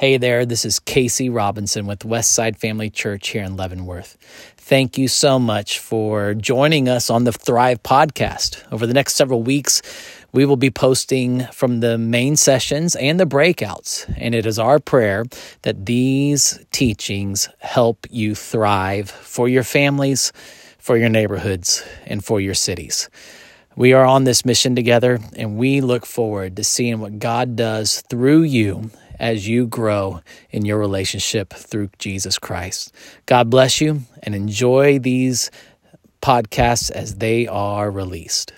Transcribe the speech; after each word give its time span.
Hey 0.00 0.16
there, 0.16 0.46
this 0.46 0.64
is 0.64 0.78
Casey 0.78 1.28
Robinson 1.28 1.84
with 1.84 1.98
Westside 1.98 2.56
Family 2.56 2.88
Church 2.88 3.28
here 3.28 3.44
in 3.44 3.58
Leavenworth. 3.58 4.16
Thank 4.56 4.96
you 4.96 5.08
so 5.08 5.38
much 5.38 5.78
for 5.78 6.32
joining 6.32 6.88
us 6.88 7.10
on 7.10 7.24
the 7.24 7.32
Thrive 7.32 7.82
podcast. 7.82 8.62
Over 8.72 8.86
the 8.86 8.94
next 8.94 9.12
several 9.12 9.42
weeks, 9.42 9.82
we 10.32 10.46
will 10.46 10.56
be 10.56 10.70
posting 10.70 11.44
from 11.52 11.80
the 11.80 11.98
main 11.98 12.36
sessions 12.36 12.96
and 12.96 13.20
the 13.20 13.26
breakouts, 13.26 14.10
and 14.16 14.34
it 14.34 14.46
is 14.46 14.58
our 14.58 14.78
prayer 14.78 15.26
that 15.64 15.84
these 15.84 16.64
teachings 16.72 17.50
help 17.58 18.06
you 18.08 18.34
thrive 18.34 19.10
for 19.10 19.50
your 19.50 19.64
families, 19.64 20.32
for 20.78 20.96
your 20.96 21.10
neighborhoods, 21.10 21.84
and 22.06 22.24
for 22.24 22.40
your 22.40 22.54
cities. 22.54 23.10
We 23.76 23.92
are 23.92 24.06
on 24.06 24.24
this 24.24 24.46
mission 24.46 24.74
together, 24.74 25.18
and 25.36 25.58
we 25.58 25.82
look 25.82 26.06
forward 26.06 26.56
to 26.56 26.64
seeing 26.64 27.00
what 27.00 27.18
God 27.18 27.54
does 27.54 28.00
through 28.08 28.44
you 28.44 28.90
as 29.20 29.46
you 29.46 29.66
grow 29.66 30.20
in 30.50 30.64
your 30.64 30.78
relationship 30.78 31.52
through 31.52 31.90
Jesus 31.98 32.38
Christ. 32.38 32.92
God 33.26 33.50
bless 33.50 33.80
you 33.80 34.00
and 34.22 34.34
enjoy 34.34 34.98
these 34.98 35.50
podcasts 36.22 36.90
as 36.90 37.16
they 37.16 37.46
are 37.46 37.90
released. 37.90 38.52